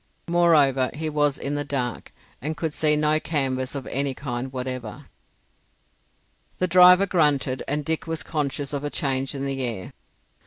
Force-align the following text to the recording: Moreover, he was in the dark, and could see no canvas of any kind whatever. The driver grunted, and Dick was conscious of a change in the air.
Moreover, 0.27 0.89
he 0.95 1.09
was 1.11 1.37
in 1.37 1.53
the 1.53 1.63
dark, 1.63 2.11
and 2.41 2.57
could 2.57 2.73
see 2.73 2.95
no 2.95 3.19
canvas 3.19 3.75
of 3.75 3.85
any 3.85 4.15
kind 4.15 4.51
whatever. 4.51 5.05
The 6.57 6.65
driver 6.67 7.05
grunted, 7.05 7.61
and 7.67 7.85
Dick 7.85 8.07
was 8.07 8.23
conscious 8.23 8.73
of 8.73 8.83
a 8.83 8.89
change 8.89 9.35
in 9.35 9.45
the 9.45 9.61
air. 9.61 9.93